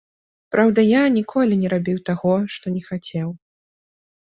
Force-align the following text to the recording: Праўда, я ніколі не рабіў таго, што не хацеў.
Праўда, 0.53 0.85
я 0.87 1.03
ніколі 1.17 1.59
не 1.65 1.71
рабіў 1.75 2.01
таго, 2.11 2.33
што 2.57 2.65
не 2.79 2.83
хацеў. 2.91 3.29